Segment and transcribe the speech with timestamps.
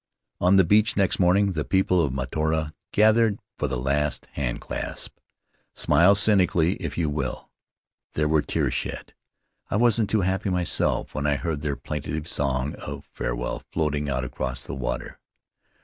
[0.39, 5.11] "On the beach next morning the people of Mataora gathered for a last handclasp;
[5.75, 7.51] smile cynically if you will—
[8.15, 9.13] there were tears shed;
[9.69, 14.23] I wasn't too happy myself when I heard their plaintive song of farewell floating out
[14.25, 15.19] across the water."